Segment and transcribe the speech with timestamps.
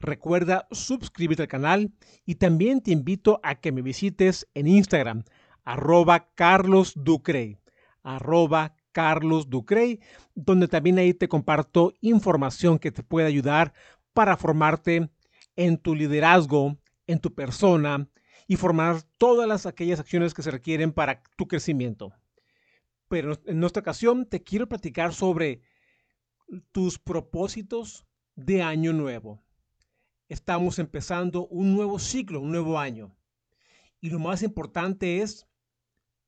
[0.00, 1.92] Recuerda suscribirte al canal
[2.24, 5.24] y también te invito a que me visites en Instagram,
[5.64, 7.58] arroba carlosducrey,
[8.04, 10.00] arroba carlosducrey,
[10.36, 13.74] donde también ahí te comparto información que te puede ayudar
[14.12, 15.10] para formarte
[15.56, 18.08] en tu liderazgo, en tu persona
[18.46, 22.12] y formar todas las aquellas acciones que se requieren para tu crecimiento.
[23.08, 25.62] Pero en esta ocasión te quiero platicar sobre
[26.70, 29.42] tus propósitos de año nuevo
[30.28, 33.16] estamos empezando un nuevo ciclo, un nuevo año.
[34.00, 35.46] Y lo más importante es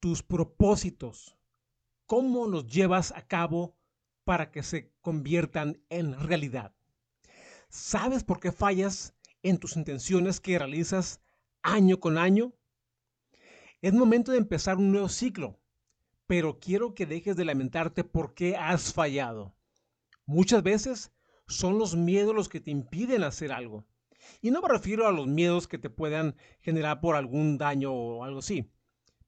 [0.00, 1.36] tus propósitos.
[2.06, 3.77] ¿Cómo los llevas a cabo
[4.24, 6.74] para que se conviertan en realidad?
[7.69, 11.20] ¿Sabes por qué fallas en tus intenciones que realizas
[11.62, 12.52] año con año?
[13.83, 15.61] Es momento de empezar un nuevo ciclo,
[16.27, 19.55] pero quiero que dejes de lamentarte por qué has fallado.
[20.27, 21.12] Muchas veces
[21.46, 23.86] son los miedos los que te impiden hacer algo.
[24.41, 28.25] Y no me refiero a los miedos que te puedan generar por algún daño o
[28.25, 28.70] algo así.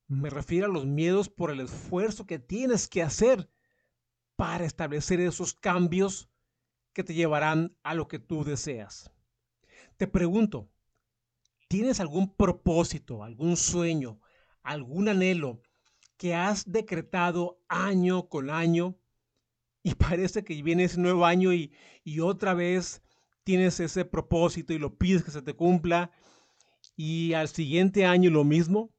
[0.08, 3.48] Me refiero a los miedos por el esfuerzo que tienes que hacer
[4.36, 6.28] para establecer esos cambios
[6.92, 9.10] que te llevarán a lo que tú deseas.
[9.96, 10.68] Te pregunto,
[11.68, 14.20] ¿tienes algún propósito, algún sueño,
[14.62, 15.62] algún anhelo
[16.16, 18.96] que has decretado año con año
[19.82, 21.72] y parece que viene ese nuevo año y,
[22.04, 23.02] y otra vez
[23.44, 26.10] tienes ese propósito y lo pides que se te cumpla
[26.96, 28.90] y al siguiente año lo mismo.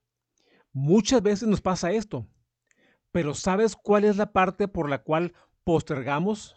[0.72, 2.28] Muchas veces nos pasa esto,
[3.12, 6.56] pero ¿sabes cuál es la parte por la cual postergamos?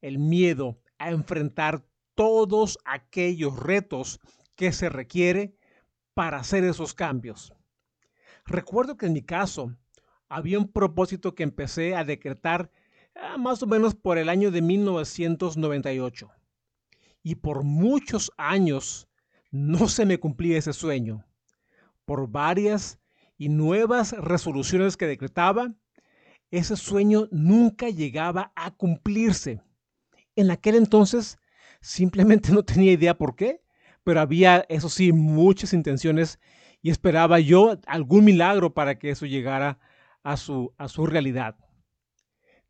[0.00, 4.20] El miedo a enfrentar todos aquellos retos
[4.54, 5.56] que se requiere
[6.14, 7.52] para hacer esos cambios.
[8.44, 9.76] Recuerdo que en mi caso
[10.28, 12.70] había un propósito que empecé a decretar
[13.14, 16.30] ah, más o menos por el año de 1998
[17.28, 19.06] y por muchos años
[19.50, 21.26] no se me cumplía ese sueño.
[22.06, 22.98] Por varias
[23.36, 25.74] y nuevas resoluciones que decretaba,
[26.50, 29.60] ese sueño nunca llegaba a cumplirse.
[30.36, 31.36] En aquel entonces
[31.82, 33.60] simplemente no tenía idea por qué,
[34.04, 36.40] pero había, eso sí, muchas intenciones
[36.80, 39.78] y esperaba yo algún milagro para que eso llegara
[40.22, 41.56] a su, a su realidad.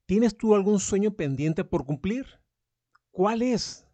[0.04, 2.40] ¿Tienes tú algún sueño pendiente por cumplir?
[3.12, 3.88] ¿Cuál es?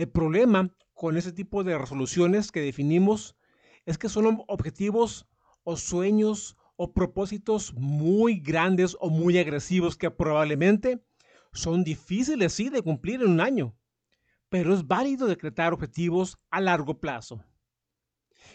[0.00, 3.36] El problema con ese tipo de resoluciones que definimos
[3.84, 5.28] es que son objetivos
[5.62, 11.04] o sueños o propósitos muy grandes o muy agresivos que probablemente
[11.52, 13.76] son difíciles sí de cumplir en un año,
[14.48, 17.44] pero es válido decretar objetivos a largo plazo.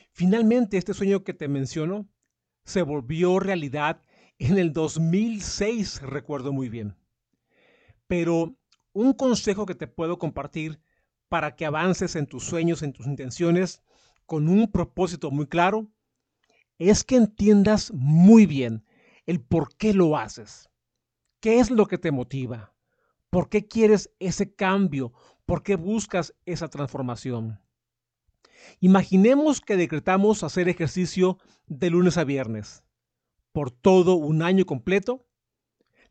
[0.09, 2.09] Finalmente, este sueño que te menciono
[2.63, 4.01] se volvió realidad
[4.39, 6.97] en el 2006, recuerdo muy bien.
[8.07, 8.57] Pero
[8.94, 10.79] un consejo que te puedo compartir
[11.29, 13.81] para que avances en tus sueños, en tus intenciones,
[14.25, 15.87] con un propósito muy claro,
[16.77, 18.85] es que entiendas muy bien
[19.25, 20.69] el por qué lo haces.
[21.39, 22.73] ¿Qué es lo que te motiva?
[23.29, 25.13] ¿Por qué quieres ese cambio?
[25.45, 27.59] ¿Por qué buscas esa transformación?
[28.79, 31.37] Imaginemos que decretamos hacer ejercicio
[31.67, 32.83] de lunes a viernes
[33.51, 35.25] por todo un año completo.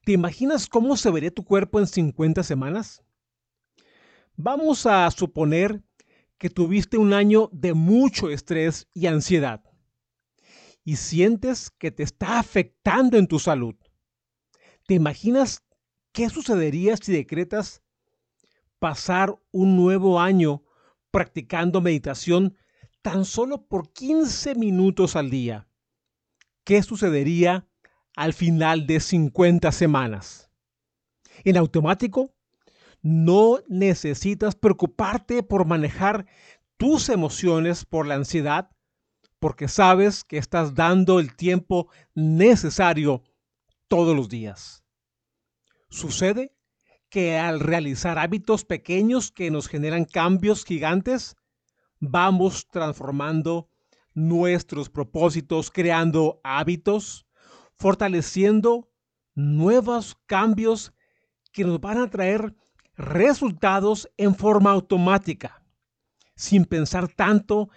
[0.04, 3.02] ¿Te imaginas cómo se vería tu cuerpo en 50 semanas?
[4.36, 5.80] Vamos a suponer
[6.38, 9.62] que tuviste un año de mucho estrés y ansiedad
[10.82, 13.76] y sientes que te está afectando en tu salud.
[14.86, 15.64] ¿Te imaginas
[16.12, 17.82] qué sucedería si decretas
[18.80, 20.64] pasar un nuevo año
[21.12, 22.56] practicando meditación
[23.02, 25.68] tan solo por 15 minutos al día?
[26.64, 27.68] ¿Qué sucedería
[28.16, 30.50] al final de 50 semanas?
[31.44, 32.34] En automático,
[33.04, 36.24] no necesitas preocuparte por manejar
[36.78, 38.70] tus emociones por la ansiedad,
[39.38, 43.22] porque sabes que estás dando el tiempo necesario
[43.88, 44.84] todos los días.
[45.90, 46.56] Sucede
[47.10, 51.36] que al realizar hábitos pequeños que nos generan cambios gigantes,
[52.00, 53.68] vamos transformando
[54.14, 57.26] nuestros propósitos, creando hábitos,
[57.76, 58.90] fortaleciendo
[59.34, 60.94] nuevos cambios
[61.52, 62.54] que nos van a traer
[62.96, 65.60] resultados en forma automática.
[66.36, 67.68] sin pensar tanto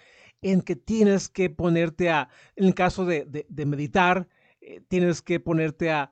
[0.41, 4.27] en que tienes que ponerte a, en el caso de, meditar,
[4.61, 6.11] eh, tienes que ponerte a,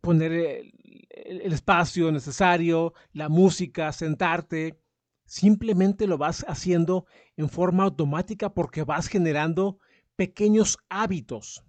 [0.00, 4.80] poner el, espacio necesario, la música, sentarte.
[5.24, 7.06] Simplemente lo vas haciendo
[7.36, 9.78] en forma automática porque vas generando
[10.16, 11.62] pequeños hábitos.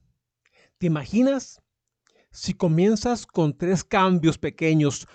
[0.80, 1.62] ¿Te imaginas
[2.31, 5.08] si comienzas con tres cambios pequeños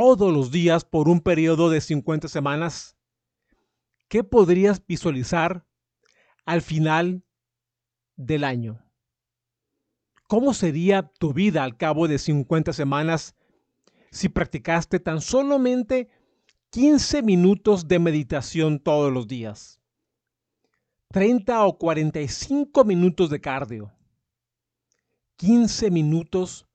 [0.00, 2.96] todos los días por un periodo de 50 semanas?
[4.06, 5.66] ¿Qué podrías visualizar
[6.46, 7.24] al final
[8.14, 8.80] del año?
[10.28, 13.34] ¿Cómo sería tu vida al cabo de 50 semanas
[14.12, 16.08] si practicaste tan solamente
[16.70, 19.80] 15 minutos de meditación todos los días?
[21.08, 23.92] 30 o 45 minutos de cardio.
[25.38, 26.68] 15 minutos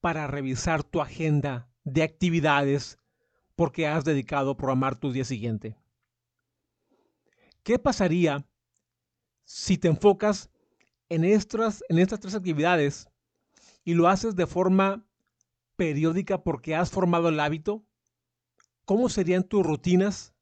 [0.00, 2.98] para revisar tu agenda de actividades
[3.56, 5.76] porque has dedicado a programar tu día siguiente.
[7.62, 8.46] ¿Qué pasaría
[9.44, 10.50] si te enfocas
[11.08, 13.08] en estas, en estas tres actividades
[13.84, 15.06] y lo haces de forma
[15.76, 17.84] periódica porque has formado el hábito?
[18.84, 20.34] ¿Cómo serían tus rutinas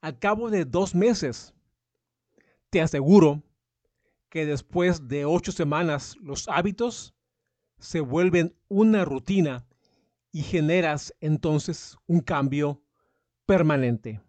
[0.00, 1.54] al cabo de dos meses?
[2.70, 3.42] Te aseguro
[4.28, 7.14] que después de ocho semanas los hábitos
[7.78, 9.64] se vuelven una rutina
[10.34, 12.82] y generas entonces un cambio
[13.46, 14.20] permanente.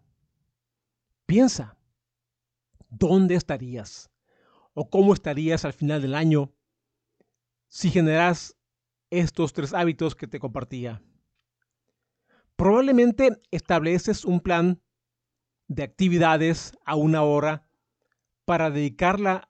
[1.26, 1.76] Piensa,
[2.88, 4.08] ¿dónde estarías?
[4.72, 6.54] ¿O cómo estarías al final del año
[7.66, 8.56] si generas
[9.10, 11.02] estos tres hábitos que te compartía?
[12.54, 14.80] Probablemente estableces un plan
[15.66, 17.68] de actividades a una hora
[18.44, 19.48] para dedicarla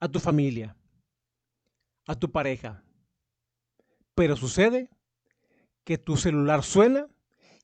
[0.00, 0.74] a tu familia,
[2.06, 2.82] a tu pareja,
[4.14, 4.88] pero sucede
[5.84, 7.08] que tu celular suena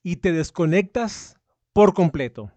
[0.02, 1.38] y te desconectas
[1.72, 2.52] por completo.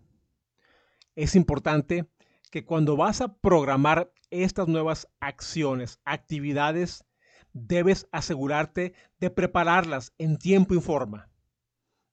[1.16, 2.08] Es importante
[2.50, 7.06] que cuando vas a programar estas nuevas acciones, actividades,
[7.54, 11.30] debes asegurarte de prepararlas en tiempo y forma,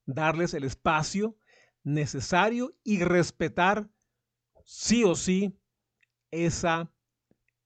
[0.04, 1.36] darles el espacio
[1.84, 3.88] necesario y respetar
[4.64, 5.56] sí o sí
[6.30, 6.92] esa,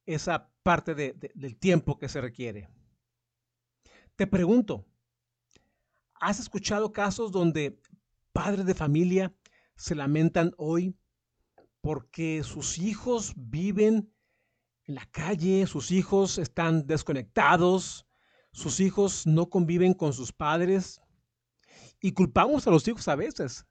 [0.07, 2.69] esa parte del tiempo que se requiere.
[4.17, 4.87] Te pregunto,
[6.23, 7.81] ¿has escuchado casos donde
[8.33, 9.35] padres de familia
[9.75, 10.97] se lamentan hoy
[11.81, 14.15] porque sus hijos viven
[14.85, 18.07] en la calle, sus hijos están desconectados,
[18.53, 21.03] sus hijos no conviven con sus padres?
[22.01, 23.67] Y culpamos a los hijos a veces.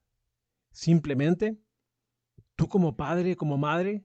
[0.71, 1.57] Simplemente,
[2.57, 4.03] tú como padre, como madre,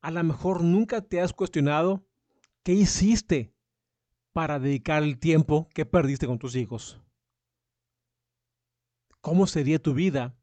[0.00, 2.04] a lo mejor nunca te has cuestionado
[2.64, 3.54] qué hiciste
[4.32, 7.00] para dedicar el tiempo que perdiste con tus hijos?
[9.26, 10.36] ¿Cómo sería tu vida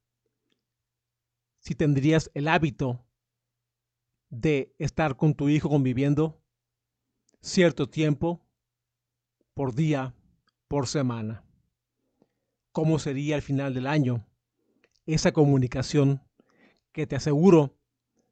[1.59, 3.01] si tendrías el hábito
[4.29, 6.43] de estar con tu hijo conviviendo
[7.39, 8.45] cierto tiempo
[9.53, 10.13] por día,
[10.67, 11.45] por semana?
[12.73, 14.27] ¿Cómo sería al final del año
[15.05, 16.21] esa comunicación
[16.91, 17.77] que te aseguro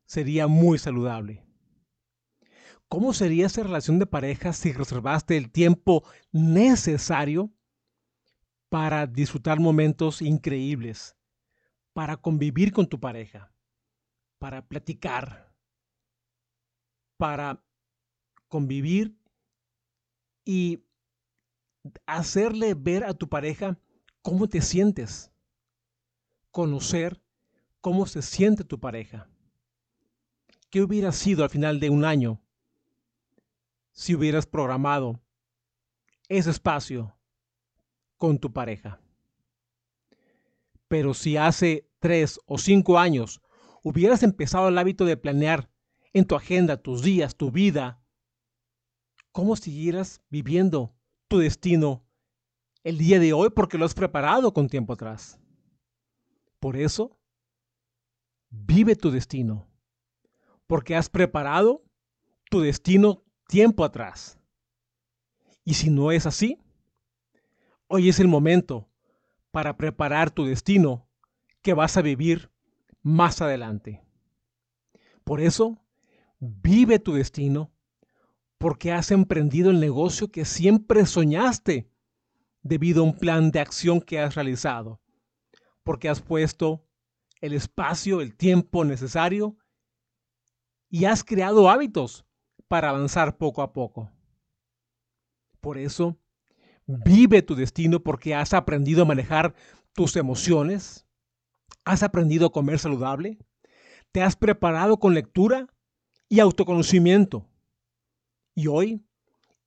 [0.03, 1.45] sería muy saludable?
[2.89, 7.53] ¿Cómo sería esa relación de pareja si reservaste el tiempo necesario
[8.71, 11.17] para disfrutar momentos increíbles,
[11.91, 13.53] para convivir con tu pareja,
[14.39, 15.53] para platicar,
[17.17, 17.61] para
[18.47, 19.13] convivir
[20.45, 20.85] y
[22.05, 23.77] hacerle ver a tu pareja
[24.21, 25.33] cómo te sientes,
[26.49, 27.21] conocer
[27.81, 29.27] cómo se siente tu pareja.
[30.69, 32.41] ¿Qué hubiera sido al final de un año
[33.91, 35.19] si hubieras programado
[36.29, 37.13] ese espacio
[38.21, 39.01] con tu pareja.
[40.87, 43.41] Pero si hace tres o cinco años
[43.81, 45.71] hubieras empezado el hábito de planear
[46.13, 47.99] en tu agenda tus días, tu vida,
[49.31, 50.93] ¿cómo siguieras viviendo
[51.29, 52.05] tu destino
[52.83, 53.49] el día de hoy?
[53.49, 55.39] Porque lo has preparado con tiempo atrás.
[56.59, 57.17] Por eso,
[58.51, 59.67] vive tu destino,
[60.67, 61.83] porque has preparado
[62.51, 64.37] tu destino tiempo atrás.
[65.63, 66.59] Y si no es así,
[67.91, 68.87] hoy es el momento
[69.51, 71.09] para preparar tu destino
[71.61, 72.49] que vas a vivir
[73.03, 74.01] más adelante.
[75.25, 75.77] Por eso,
[76.39, 77.69] vive tu destino
[78.57, 81.91] porque has emprendido el negocio que siempre soñaste
[82.61, 85.01] debido a un plan de acción que has realizado,
[85.83, 86.87] porque has puesto
[87.41, 89.57] el espacio, el tiempo necesario
[90.89, 92.25] y has creado hábitos
[92.69, 94.09] para avanzar poco a poco.
[95.59, 96.20] Por eso,
[96.87, 99.53] vive tu destino porque has aprendido a manejar
[99.93, 101.05] tus emociones,
[101.85, 103.37] has aprendido a comer saludable,
[104.11, 105.67] Te has preparado con lectura
[106.27, 107.47] y autoconocimiento.
[108.53, 109.05] Y hoy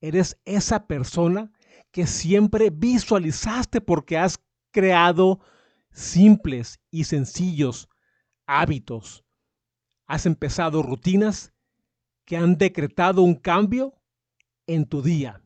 [0.03, 1.51] eres esa persona
[1.91, 4.39] que siempre visualizaste porque has
[4.71, 5.41] creado
[5.91, 7.89] simples y sencillos
[8.47, 9.25] hábitos.
[10.07, 11.55] Has empezado rutinas
[12.25, 13.95] que han decretado un cambio
[14.67, 15.44] en tu día,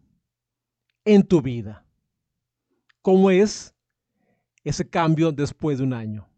[1.08, 1.86] en tu vida.
[3.00, 3.74] ¿Cómo es
[4.62, 6.28] ese cambio después de un año?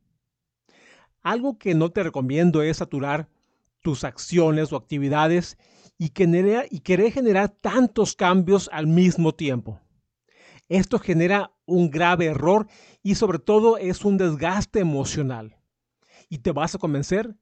[1.22, 3.28] Algo que no te recomiendo es saturar
[3.80, 5.58] tus acciones o actividades
[5.98, 6.12] y,
[6.70, 9.80] y querer generar tantos cambios al mismo tiempo.
[10.68, 12.68] Esto genera un grave error
[13.02, 15.56] y sobre todo es un desgaste emocional.
[16.28, 17.34] Y te vas a convencer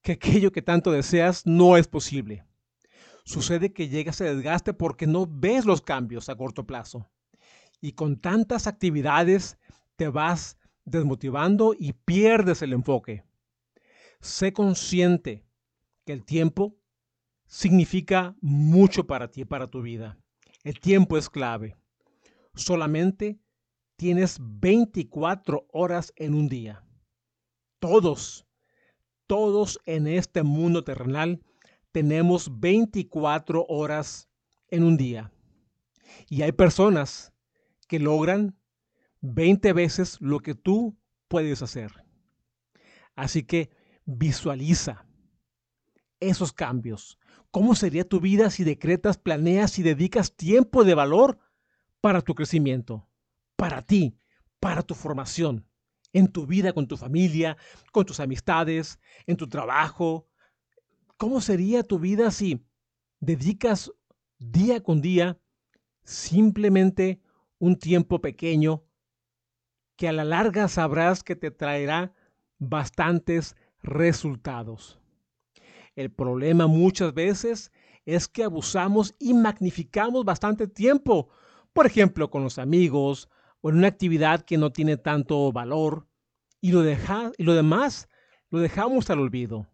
[0.00, 2.44] que aquello que tanto deseas no es posible.
[3.28, 7.10] Sucede que llega ese desgaste porque no ves los cambios a corto plazo.
[7.78, 9.58] Y con tantas actividades
[9.96, 10.56] te vas
[10.86, 13.24] desmotivando y pierdes el enfoque.
[14.22, 15.44] Sé consciente
[16.06, 16.78] que el tiempo
[17.44, 20.18] significa mucho para ti, para tu vida.
[20.64, 21.76] El tiempo es clave.
[22.54, 23.38] Solamente
[23.96, 26.82] tienes 24 horas en un día.
[27.78, 28.46] Todos,
[29.26, 31.42] todos en este mundo terrenal
[31.98, 34.28] tenemos 24 horas
[34.68, 35.32] en un día.
[36.28, 37.32] Y hay personas
[37.88, 38.56] que logran
[39.20, 41.90] 20 veces lo que tú puedes hacer.
[43.16, 43.70] Así que
[44.04, 45.08] visualiza
[46.20, 47.18] esos cambios.
[47.50, 51.40] ¿Cómo sería tu vida si decretas, planeas y dedicas tiempo de valor
[52.00, 53.08] para tu crecimiento,
[53.56, 54.16] para ti,
[54.60, 55.66] para tu formación,
[56.12, 57.56] en tu vida con tu familia,
[57.90, 60.27] con tus amistades, en tu trabajo?
[61.18, 62.64] ¿Cómo sería tu vida si
[63.18, 63.90] dedicas
[64.38, 65.36] día con día
[66.04, 67.20] simplemente
[67.58, 68.84] un tiempo pequeño
[69.96, 72.14] que a la larga sabrás que te traerá
[72.60, 75.00] bastantes resultados?
[75.96, 77.72] El problema muchas veces
[78.06, 81.30] es que abusamos y magnificamos bastante tiempo,
[81.72, 83.28] por ejemplo, con los amigos
[83.60, 86.06] o en una actividad que no tiene tanto valor,
[86.60, 88.08] y lo, demás
[88.50, 89.66] lo dejamos al olvido.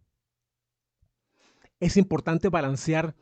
[1.80, 3.14] Es importante balancear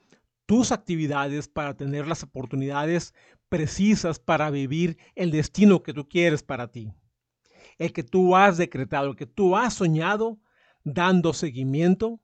[0.46, 3.14] tus actividades para tener las oportunidades
[3.48, 6.92] precisas para vivir el destino que tú quieres para ti.
[7.78, 10.40] El que tú has decretado, el que tú has soñado,
[10.84, 12.20] dando seguimiento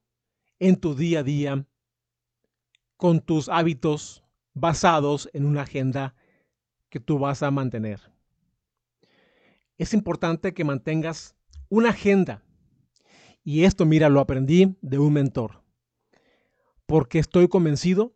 [0.58, 1.66] en tu día a día
[2.96, 6.14] con tus hábitos basados en una agenda
[6.88, 8.00] que tú vas a mantener.
[9.76, 11.36] Es importante que mantengas
[11.68, 12.42] una agenda.
[13.44, 15.62] Y esto, mira, lo aprendí de un mentor.
[16.88, 18.14] Porque estoy convencido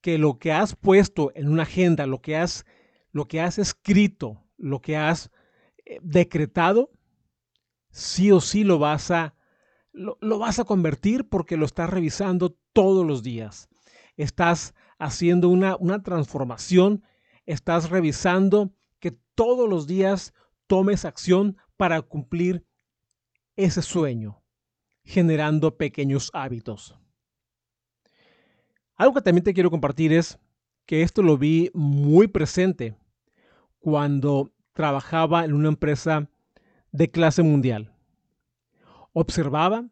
[0.00, 2.66] que lo que has puesto en una agenda, lo que has,
[3.12, 5.30] lo que has escrito, lo que has
[5.86, 6.90] eh, decretado,
[7.90, 9.36] sí o sí lo vas a
[9.92, 13.68] lo, vas a convertir porque lo estás revisando todos los días.
[14.16, 17.04] Estás haciendo una, una transformación,
[17.46, 20.34] estás revisando que todos los días
[20.66, 22.66] tomes acción para cumplir
[23.54, 24.42] ese sueño,
[25.04, 26.99] generando pequeños hábitos.
[29.00, 30.38] Algo que también te quiero compartir es
[30.84, 32.94] que esto lo vi muy presente
[33.78, 36.28] cuando trabajaba en una empresa
[36.92, 37.94] de clase mundial
[39.14, 39.88] observaba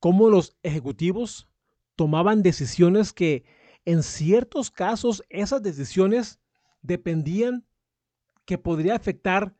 [0.00, 1.48] cómo los ejecutivos
[1.94, 3.44] tomaban decisiones que
[3.84, 6.40] en ciertos casos esas decisiones
[6.82, 7.64] dependían
[8.44, 9.54] que podría afectar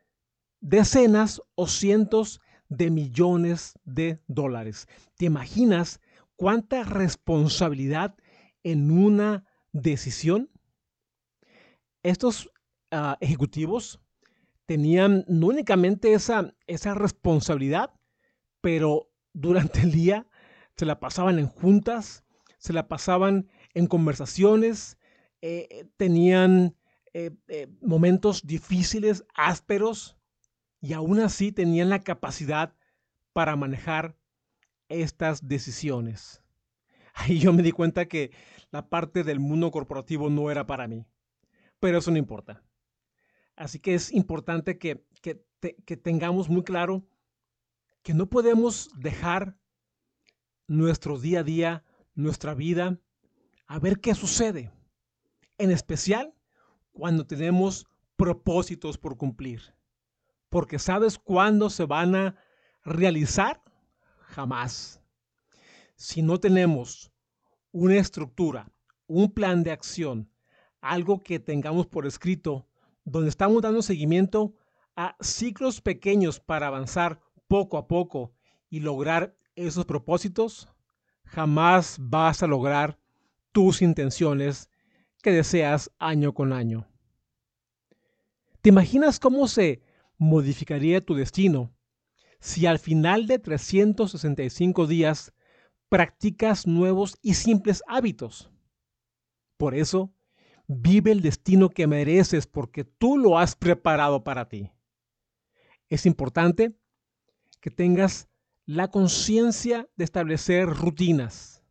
[0.60, 4.88] decenas o cientos de millones de dólares.
[5.16, 6.00] ¿Te imaginas
[6.34, 8.16] cuánta responsabilidad
[8.66, 10.50] en una decisión?
[12.02, 12.50] Estos
[12.90, 14.00] ah, ejecutivos
[14.66, 16.52] tenían no únicamente esa,
[16.94, 17.94] responsabilidad,
[18.60, 20.26] pero durante el día
[20.76, 22.24] se la pasaban en juntas,
[22.58, 24.98] se la pasaban en conversaciones,
[25.42, 26.74] eh, tenían
[27.14, 30.18] eh, eh, momentos difíciles, ásperos,
[30.80, 32.74] y aún así tenían la capacidad
[33.32, 34.16] para manejar
[34.88, 36.42] estas decisiones.
[37.16, 38.30] Ahí yo me di cuenta que
[38.70, 41.06] la parte del mundo corporativo no era para mí,
[41.80, 42.62] pero eso no importa.
[43.56, 47.06] Así que es importante que, que tengamos muy claro
[48.02, 49.56] que no podemos dejar
[50.68, 53.00] nuestro día a día, nuestra vida,
[53.66, 54.70] a ver qué sucede.
[55.58, 56.34] En especial
[56.92, 59.74] cuando tenemos propósitos por cumplir.
[60.48, 62.36] Porque ¿sabes cuándo se van a
[62.84, 63.62] realizar?
[64.20, 65.00] Jamás.
[65.96, 67.10] Si no tenemos
[67.72, 68.70] una estructura,
[69.06, 70.30] un plan de acción,
[70.82, 72.68] algo que tengamos por escrito,
[73.04, 74.54] donde estamos dando seguimiento
[74.94, 78.34] a ciclos pequeños para avanzar poco a poco
[78.68, 80.68] y lograr esos propósitos,
[81.24, 82.98] jamás vas a lograr
[83.52, 84.68] tus intenciones
[85.22, 86.86] que deseas año con año.
[88.60, 89.82] ¿Te imaginas cómo se
[90.18, 91.72] modificaría tu destino
[92.38, 95.32] si al final de 365 días
[95.88, 98.50] practicas nuevos y simples hábitos?
[99.56, 100.12] Por eso,
[100.66, 104.70] vive el destino que mereces porque tú lo has preparado para ti.
[105.88, 106.76] Es importante
[107.60, 108.28] que tengas
[108.64, 111.64] la conciencia de establecer rutinas,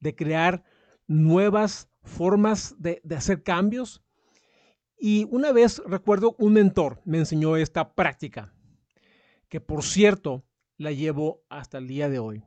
[0.00, 0.62] de crear
[1.06, 4.02] nuevas formas de, de, hacer cambios.
[4.98, 8.52] Y una vez recuerdo un mentor me enseñó esta práctica,
[9.48, 10.44] que por cierto
[10.76, 12.44] la llevo hasta el día de hoy.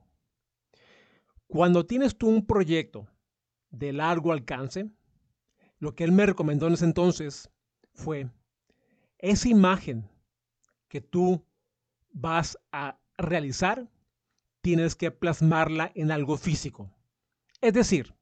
[1.51, 3.10] Cuando tienes tú un proyecto
[3.72, 4.89] de largo alcance,
[5.79, 7.50] lo que él me recomendó en ese entonces
[7.93, 8.29] fue
[9.17, 10.10] esa imagen
[10.88, 11.46] que tú
[12.10, 13.91] vas a realizar,
[14.62, 16.89] tienes que plasmarla en algo físico.
[17.60, 18.15] Es decir,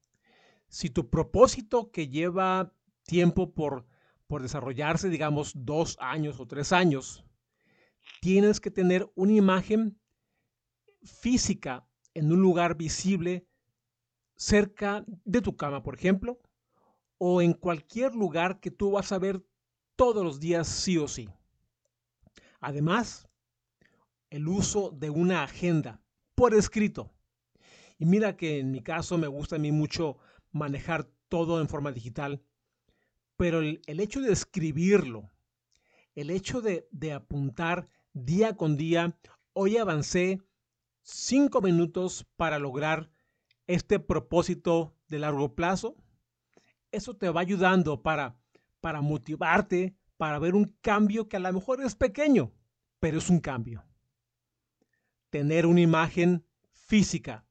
[0.66, 3.86] si tu propósito que lleva tiempo por,
[4.26, 7.24] por desarrollarse, digamos, dos años o tres años,
[8.20, 10.00] tienes que tener una imagen
[11.04, 13.46] física en un lugar visible
[14.36, 16.40] cerca de tu cama, por ejemplo,
[17.18, 19.44] o en cualquier lugar que tú vas a ver
[19.96, 21.28] todos los días sí o sí.
[22.60, 23.28] Además,
[24.30, 26.02] el uso de una agenda
[26.34, 27.12] por escrito.
[27.98, 30.16] Y mira que en mi caso me gusta a mí mucho
[30.52, 32.42] manejar todo en forma digital,
[33.36, 35.30] pero el, hecho de escribirlo,
[36.14, 39.18] el hecho de, de apuntar día con día,
[39.52, 40.40] hoy avancé
[41.02, 43.10] cinco minutos para lograr
[43.66, 45.96] este propósito de largo plazo,
[46.92, 48.36] eso te va ayudando para,
[48.80, 52.52] para motivarte, para ver un cambio que a lo mejor es pequeño,
[52.98, 53.84] pero es un cambio.
[55.30, 57.46] Tener una imagen física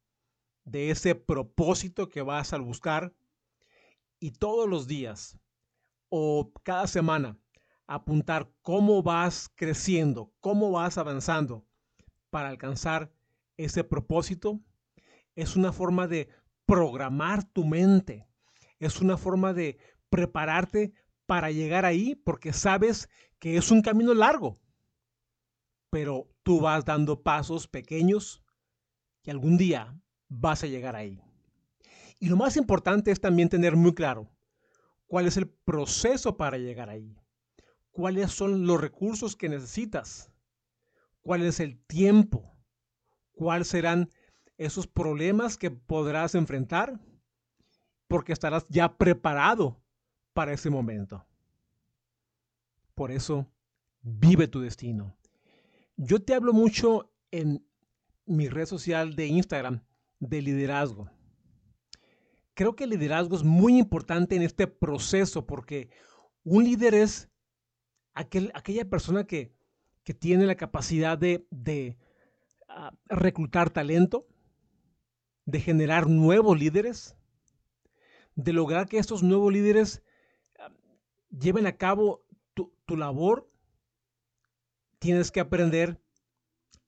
[0.65, 3.13] de ese propósito que vas a buscar
[4.19, 5.39] y todos los días
[6.10, 7.38] o cada semana
[7.88, 11.65] apuntar cómo vas creciendo, cómo vas avanzando
[12.30, 13.12] para alcanzar
[13.60, 14.62] ese propósito,
[15.36, 16.30] es una forma de
[16.65, 18.26] programar tu mente,
[18.80, 19.78] es una forma de
[20.10, 20.93] prepararte
[21.26, 24.60] para llegar ahí porque sabes que es un camino largo,
[25.89, 28.41] pero tú vas dando pasos pequeños
[29.24, 31.22] y algún día vas a llegar ahí.
[32.19, 34.32] Y lo más importante es también tener muy claro
[35.06, 37.17] cuál es el proceso para llegar ahí,
[37.91, 40.32] cuáles son los recursos que necesitas,
[41.22, 42.49] cuál es el tiempo,
[43.39, 44.10] cuáles serán
[44.58, 46.99] esos problemas que podrás enfrentar,
[48.10, 49.82] porque estarás ya preparado
[50.34, 51.25] para ese momento.
[52.95, 53.49] Por eso,
[54.02, 55.15] vive tu destino.
[55.95, 57.65] Yo te hablo mucho en
[58.25, 59.86] mi red social de Instagram
[60.19, 61.10] de liderazgo.
[62.56, 65.91] Creo que el liderazgo es muy importante en este proceso porque
[66.43, 67.30] un líder es
[68.15, 69.54] aquel, aquella persona que,
[70.04, 71.97] que tiene la capacidad de, de
[73.08, 74.27] reclutar talento,
[75.45, 77.15] de generar nuevos líderes,
[78.36, 80.03] de lograr que estos nuevos líderes
[80.60, 83.49] uh, lleven a cabo tu, tu, labor,
[84.99, 85.99] tienes que aprender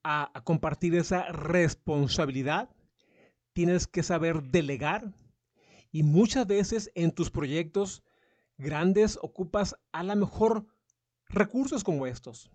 [0.03, 2.69] a, a compartir esa responsabilidad
[3.53, 5.13] tienes que saber delegar
[5.91, 8.03] y muchas veces en tus proyectos
[8.57, 10.65] grandes ocupas a lo mejor
[11.27, 12.51] recursos como estos.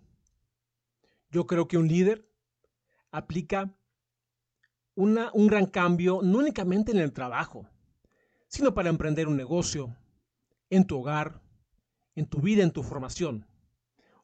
[1.29, 2.26] Yo creo que un líder
[3.11, 3.73] aplica
[4.95, 7.69] una, un gran cambio no únicamente en el trabajo,
[8.47, 9.95] sino para emprender un negocio,
[10.69, 11.41] en tu hogar,
[12.15, 13.47] en tu vida, en tu formación.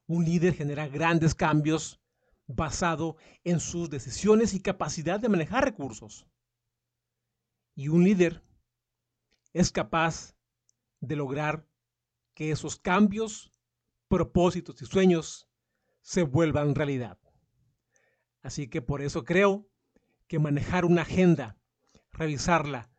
[0.07, 2.01] Un líder genera grandes cambios
[2.47, 6.27] basado en sus decisiones y capacidad de manejar recursos.
[7.75, 8.43] Y un líder
[9.53, 10.35] es capaz
[10.99, 11.67] de lograr
[12.33, 13.51] que esos cambios,
[14.07, 15.47] propósitos y sueños
[16.01, 17.17] se vuelvan realidad.
[18.43, 19.67] Así que por eso creo
[20.27, 21.57] que manejar una agenda,
[22.11, 22.91] revisarla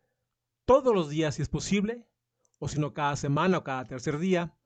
[0.65, 2.05] todos los días si es posible,
[2.59, 4.57] o si no cada semana o cada tercer día,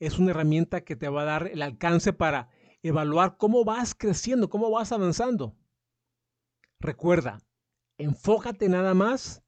[0.00, 2.50] es una herramienta que te va a dar el alcance para
[2.82, 5.56] evaluar cómo vas creciendo, cómo vas avanzando.
[6.78, 7.40] Recuerda,
[7.98, 9.42] Enfócate nada más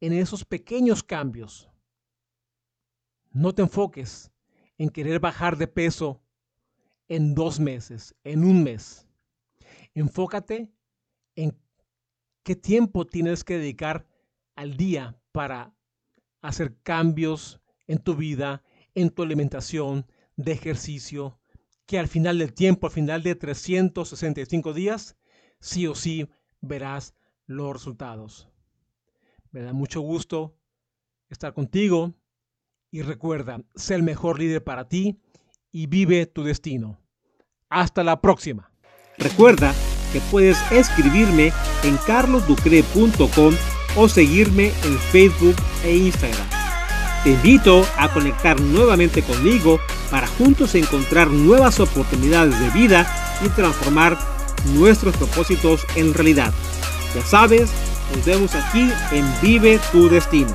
[0.00, 1.70] en esos pequeños cambios.
[3.30, 4.30] No te enfoques
[4.76, 6.20] en querer bajar de peso
[7.08, 9.07] en dos meses, en un mes.
[9.98, 10.70] Enfócate
[11.34, 11.58] en
[12.44, 14.06] qué tiempo tienes que dedicar
[14.54, 15.74] al día para
[16.40, 18.62] hacer cambios en tu vida,
[18.94, 20.06] en tu alimentación,
[20.36, 21.40] de ejercicio,
[21.84, 25.16] que al final del tiempo, al final de 365 días,
[25.58, 26.28] sí o sí
[26.60, 28.48] verás los resultados.
[29.50, 30.56] Me da mucho gusto
[31.28, 32.14] estar contigo
[32.92, 35.20] y recuerda, ser el mejor líder para ti
[35.72, 37.00] y vive tu destino.
[37.68, 38.70] Hasta la próxima.
[39.18, 39.74] Recuerda
[40.12, 43.54] que puedes escribirme en carlosducre.com
[43.96, 46.46] o seguirme en Facebook e Instagram.
[47.24, 53.06] Te invito a conectar nuevamente conmigo para juntos encontrar nuevas oportunidades de vida
[53.44, 54.18] y transformar
[54.74, 56.52] nuestros propósitos en realidad.
[57.14, 57.70] Ya sabes,
[58.14, 60.54] nos vemos aquí en Vive tu Destino.